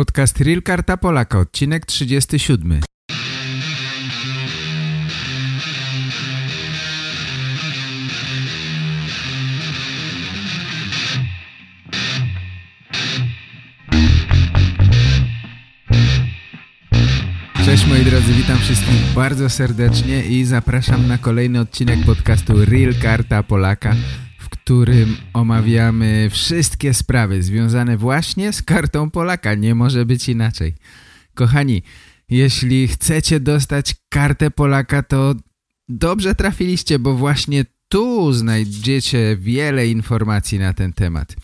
[0.00, 2.80] Podcast Real Karta Polaka, odcinek 37.
[17.64, 23.42] Cześć moi drodzy, witam wszystkich bardzo serdecznie i zapraszam na kolejny odcinek podcastu Real Karta
[23.42, 23.94] Polaka
[24.70, 29.54] którym omawiamy wszystkie sprawy związane właśnie z kartą Polaka.
[29.54, 30.74] Nie może być inaczej.
[31.34, 31.82] Kochani,
[32.28, 35.34] jeśli chcecie dostać kartę Polaka, to
[35.88, 41.36] dobrze trafiliście, bo właśnie tu znajdziecie wiele informacji na ten temat.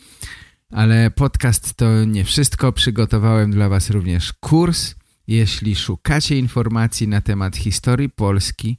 [0.70, 2.72] Ale podcast to nie wszystko.
[2.72, 4.95] Przygotowałem dla Was również kurs.
[5.26, 8.78] Jeśli szukacie informacji na temat historii Polski,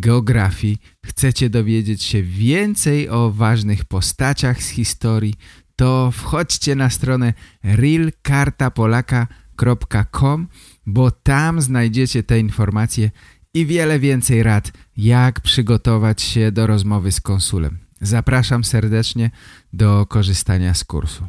[0.00, 5.34] geografii, chcecie dowiedzieć się więcej o ważnych postaciach z historii,
[5.76, 10.48] to wchodźcie na stronę realkartapolaka.com,
[10.86, 13.10] bo tam znajdziecie te informacje
[13.54, 17.78] i wiele więcej rad, jak przygotować się do rozmowy z konsulem.
[18.00, 19.30] Zapraszam serdecznie
[19.72, 21.26] do korzystania z kursu.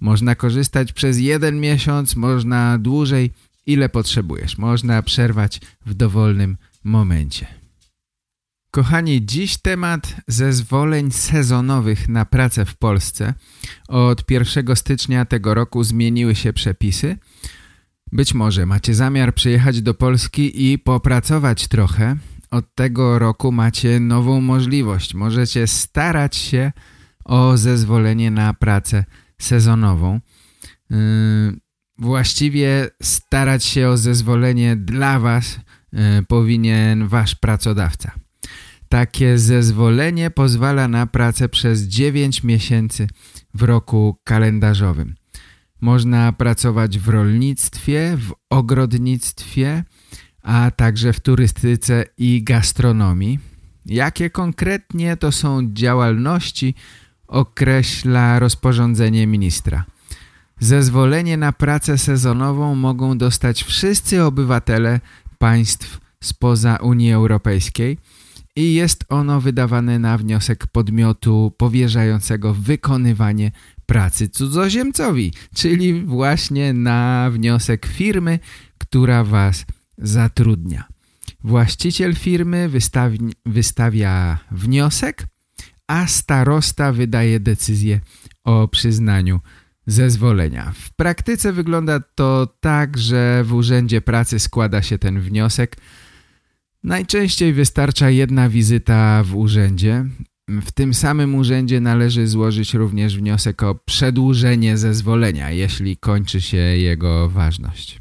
[0.00, 3.32] Można korzystać przez jeden miesiąc, można dłużej,
[3.66, 4.58] ile potrzebujesz.
[4.58, 7.63] Można przerwać w dowolnym momencie.
[8.74, 13.34] Kochani, dziś temat zezwoleń sezonowych na pracę w Polsce.
[13.88, 17.16] Od 1 stycznia tego roku zmieniły się przepisy.
[18.12, 22.16] Być może macie zamiar przyjechać do Polski i popracować trochę.
[22.50, 25.14] Od tego roku macie nową możliwość.
[25.14, 26.72] Możecie starać się
[27.24, 29.04] o zezwolenie na pracę
[29.38, 30.20] sezonową.
[30.90, 30.96] Yy,
[31.98, 35.60] właściwie starać się o zezwolenie dla Was
[35.92, 38.23] yy, powinien Wasz pracodawca.
[38.94, 43.06] Takie zezwolenie pozwala na pracę przez 9 miesięcy
[43.54, 45.14] w roku kalendarzowym.
[45.80, 49.84] Można pracować w rolnictwie, w ogrodnictwie,
[50.42, 53.38] a także w turystyce i gastronomii.
[53.86, 56.74] Jakie konkretnie to są działalności
[57.26, 59.84] określa rozporządzenie ministra.
[60.60, 65.00] Zezwolenie na pracę sezonową mogą dostać wszyscy obywatele
[65.38, 67.98] państw spoza Unii Europejskiej–
[68.56, 73.52] i jest ono wydawane na wniosek podmiotu powierzającego wykonywanie
[73.86, 78.38] pracy cudzoziemcowi, czyli właśnie na wniosek firmy,
[78.78, 79.64] która Was
[79.98, 80.84] zatrudnia.
[81.44, 85.26] Właściciel firmy wystawi, wystawia wniosek,
[85.86, 88.00] a starosta wydaje decyzję
[88.44, 89.40] o przyznaniu
[89.86, 90.72] zezwolenia.
[90.76, 95.76] W praktyce wygląda to tak, że w Urzędzie Pracy składa się ten wniosek,
[96.84, 100.04] Najczęściej wystarcza jedna wizyta w urzędzie.
[100.48, 107.28] W tym samym urzędzie należy złożyć również wniosek o przedłużenie zezwolenia, jeśli kończy się jego
[107.28, 108.00] ważność.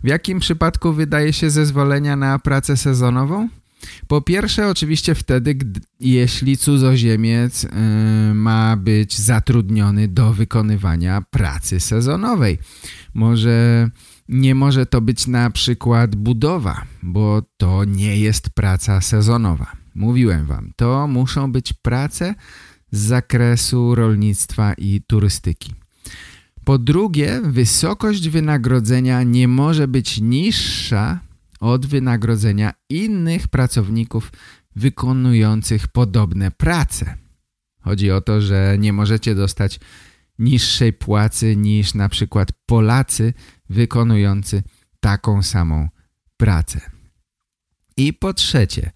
[0.00, 3.48] W jakim przypadku wydaje się zezwolenia na pracę sezonową?
[4.06, 7.70] Po pierwsze oczywiście wtedy, gdy, jeśli cudzoziemiec yy,
[8.34, 12.58] ma być zatrudniony do wykonywania pracy sezonowej.
[13.14, 13.90] Może
[14.28, 19.72] nie może to być na przykład budowa, bo to nie jest praca sezonowa.
[19.94, 22.34] Mówiłem wam, to muszą być prace
[22.90, 25.74] z zakresu rolnictwa i turystyki.
[26.64, 31.20] Po drugie, wysokość wynagrodzenia nie może być niższa
[31.60, 34.32] od wynagrodzenia innych pracowników
[34.76, 37.16] wykonujących podobne prace.
[37.80, 39.80] Chodzi o to, że nie możecie dostać
[40.38, 43.34] niższej płacy niż na przykład Polacy
[43.70, 44.62] wykonujący
[45.00, 45.88] taką samą
[46.36, 46.80] pracę.
[47.96, 48.90] I po trzecie,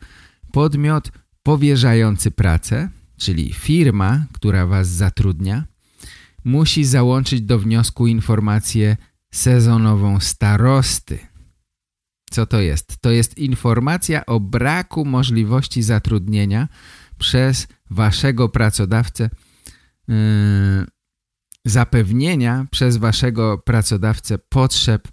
[0.52, 1.12] podmiot
[1.42, 5.64] powierzający pracę, czyli firma, która Was zatrudnia,
[6.44, 8.96] musi załączyć do wniosku informację
[9.30, 11.29] sezonową starosty.
[12.30, 12.98] Co to jest?
[13.00, 16.68] To jest informacja o braku możliwości zatrudnienia
[17.18, 19.30] przez Waszego pracodawcę
[20.08, 20.14] yy,
[21.64, 25.08] zapewnienia przez waszego pracodawcę potrzeb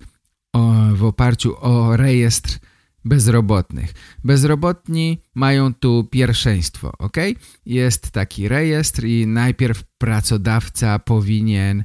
[0.93, 2.59] w oparciu o rejestr
[3.05, 3.93] bezrobotnych.
[4.23, 7.17] Bezrobotni mają tu pierwszeństwo, ok?
[7.65, 11.83] Jest taki rejestr i najpierw pracodawca powinien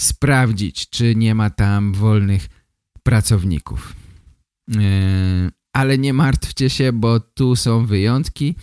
[0.00, 2.48] sprawdzić, czy nie ma tam wolnych
[3.02, 3.99] pracowników.
[4.70, 8.54] Yy, ale nie martwcie się, bo tu są wyjątki.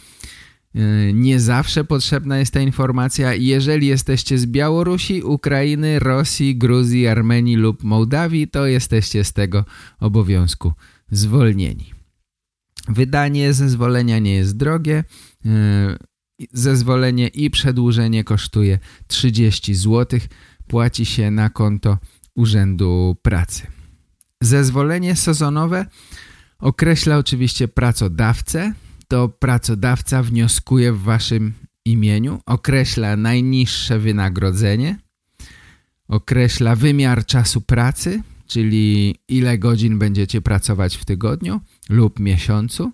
[0.75, 3.33] Y, nie zawsze potrzebna jest ta informacja.
[3.33, 9.65] Jeżeli jesteście z Białorusi, Ukrainy, Rosji, Gruzji, Armenii lub Mołdawii, to jesteście z tego
[9.99, 10.73] obowiązku
[11.11, 11.93] zwolnieni.
[12.87, 15.03] Wydanie zezwolenia nie jest drogie.
[15.45, 15.49] Y,
[16.53, 20.19] zezwolenie i przedłużenie kosztuje 30 zł.
[20.67, 21.97] Płaci się na konto
[22.35, 23.76] Urzędu Pracy.
[24.41, 25.85] Zezwolenie sezonowe
[26.59, 28.73] określa oczywiście pracodawcę.
[29.07, 31.53] To pracodawca wnioskuje w waszym
[31.85, 34.99] imieniu, określa najniższe wynagrodzenie,
[36.07, 42.91] określa wymiar czasu pracy, czyli ile godzin będziecie pracować w tygodniu lub miesiącu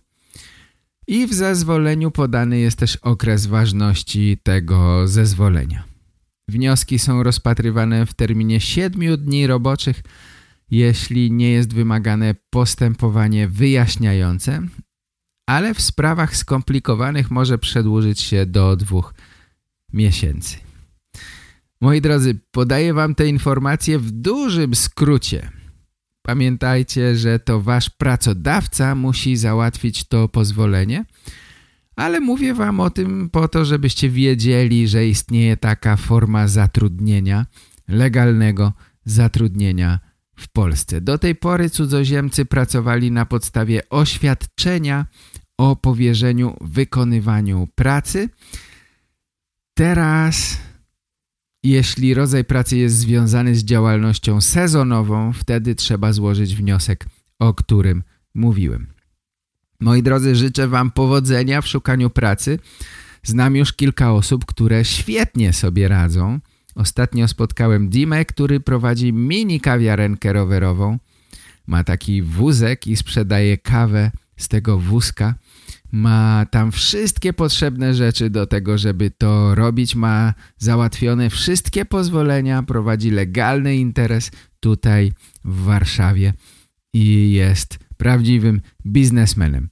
[1.07, 5.84] i w zezwoleniu podany jest też okres ważności tego zezwolenia.
[6.48, 10.04] Wnioski są rozpatrywane w terminie 7 dni roboczych,
[10.74, 14.62] jeśli nie jest wymagane postępowanie wyjaśniające,
[15.48, 19.14] ale w sprawach skomplikowanych może przedłużyć się do dwóch
[19.94, 20.58] miesięcy.
[21.81, 25.52] Moi drodzy, podaję wam te informacje w dużym skrócie.
[26.22, 31.06] Pamiętajcie, że to wasz pracodawca musi załatwić to pozwolenie,
[31.96, 37.46] ale mówię wam o tym po to, żebyście wiedzieli, że istnieje taka forma zatrudnienia,
[37.88, 38.74] legalnego
[39.06, 41.02] zatrudnienia w Polsce.
[41.02, 45.06] Do tej pory cudzoziemcy pracowali na podstawie oświadczenia
[45.58, 48.30] o powierzeniu wykonywaniu pracy.
[49.74, 50.58] Teraz
[51.64, 57.06] jeśli rodzaj pracy jest związany z działalnością sezonową, wtedy trzeba złożyć wniosek,
[57.40, 58.04] o którym
[58.34, 58.88] mówiłem.
[59.80, 62.60] Moi drodzy, życzę Wam powodzenia w szukaniu pracy.
[63.24, 66.40] Znam już kilka osób, które świetnie sobie radzą.
[66.75, 70.98] Ostatnio spotkałem Dimę, który prowadzi mini kawiarenkę rowerową.
[71.68, 75.36] Ma taki wózek i sprzedaje kawę z tego wózka
[75.94, 83.12] ma tam wszystkie potrzebne rzeczy do tego, żeby to robić, ma załatwione wszystkie pozwolenia, prowadzi
[83.12, 85.14] legalny interes tutaj
[85.46, 86.34] w Warszawie
[86.94, 89.70] i jest prawdziwym biznesmenem.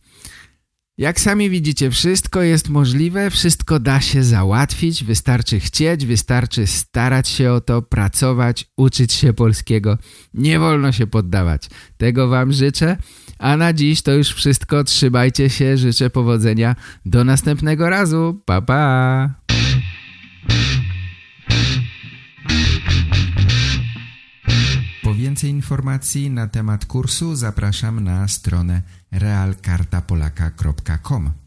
[1.02, 7.52] Jak sami widzicie, wszystko jest możliwe, wszystko da się załatwić, wystarczy chcieć, wystarczy starać się
[7.52, 9.98] o to, pracować, uczyć się polskiego.
[10.34, 11.68] Nie wolno się poddawać.
[11.98, 12.98] Tego Wam życzę.
[13.40, 14.84] A na dziś to już wszystko.
[14.84, 16.76] Trzymajcie się, życzę powodzenia.
[17.06, 18.42] Do następnego razu.
[18.46, 19.30] Pa, pa!
[25.62, 28.82] Informacji na temat kursu zapraszam na stronę
[29.12, 31.41] realkartapolaka.com